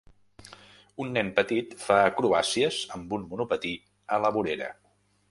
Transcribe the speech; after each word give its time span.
Un 1.03 1.09
nen 1.17 1.27
petit 1.39 1.75
fa 1.81 1.97
acrobàcies 2.13 2.79
amb 2.95 3.13
un 3.19 3.27
monopatí 3.33 3.75
a 4.17 4.19
la 4.25 4.33
vorera. 4.39 4.71